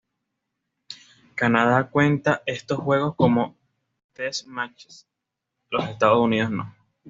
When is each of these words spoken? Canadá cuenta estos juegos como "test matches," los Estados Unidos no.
Canadá 1.35 1.91
cuenta 1.91 2.41
estos 2.47 2.79
juegos 2.79 3.13
como 3.15 3.55
"test 4.13 4.47
matches," 4.47 5.07
los 5.69 5.87
Estados 5.89 6.17
Unidos 6.25 6.49
no. 6.49 6.73